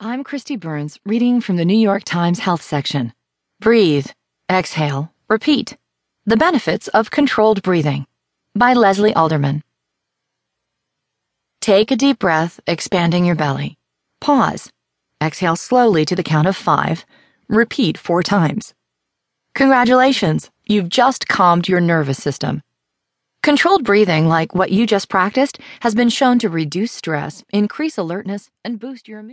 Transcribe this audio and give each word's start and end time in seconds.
I'm 0.00 0.22
Kristi 0.22 0.56
Burns, 0.56 1.00
reading 1.04 1.40
from 1.40 1.56
the 1.56 1.64
New 1.64 1.76
York 1.76 2.04
Times 2.04 2.38
Health 2.38 2.62
section. 2.62 3.12
Breathe, 3.58 4.06
exhale, 4.48 5.12
repeat. 5.28 5.76
The 6.24 6.36
benefits 6.36 6.86
of 6.86 7.10
controlled 7.10 7.64
breathing 7.64 8.06
by 8.54 8.74
Lesley 8.74 9.12
Alderman. 9.12 9.64
Take 11.60 11.90
a 11.90 11.96
deep 11.96 12.20
breath, 12.20 12.60
expanding 12.68 13.24
your 13.24 13.34
belly. 13.34 13.76
Pause. 14.20 14.70
Exhale 15.20 15.56
slowly 15.56 16.04
to 16.04 16.14
the 16.14 16.22
count 16.22 16.46
of 16.46 16.56
five. 16.56 17.04
Repeat 17.48 17.98
four 17.98 18.22
times. 18.22 18.74
Congratulations, 19.56 20.48
you've 20.64 20.90
just 20.90 21.26
calmed 21.26 21.66
your 21.66 21.80
nervous 21.80 22.22
system. 22.22 22.62
Controlled 23.42 23.82
breathing, 23.82 24.28
like 24.28 24.54
what 24.54 24.70
you 24.70 24.86
just 24.86 25.08
practiced, 25.08 25.58
has 25.80 25.96
been 25.96 26.08
shown 26.08 26.38
to 26.38 26.48
reduce 26.48 26.92
stress, 26.92 27.42
increase 27.50 27.98
alertness, 27.98 28.48
and 28.64 28.78
boost 28.78 29.08
your 29.08 29.18
immune. 29.18 29.26